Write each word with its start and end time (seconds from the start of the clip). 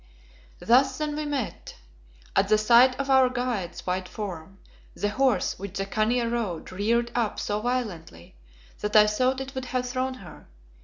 Thus 0.57 0.97
then 0.97 1.15
we 1.15 1.25
met. 1.27 1.75
At 2.35 2.47
the 2.47 2.57
sight 2.57 2.99
of 2.99 3.07
our 3.11 3.29
guide's 3.29 3.85
white 3.85 4.07
form, 4.09 4.57
the 4.95 5.09
horse 5.09 5.59
which 5.59 5.77
the 5.77 5.85
Khania 5.85 6.27
rode 6.27 6.71
reared 6.71 7.11
up 7.13 7.39
so 7.39 7.61
violently 7.61 8.35
that 8.79 8.95
I 8.95 9.05
thought 9.05 9.39
it 9.39 9.53
would 9.53 9.65
have 9.65 9.87
thrown 9.87 10.15
her. 10.15 10.47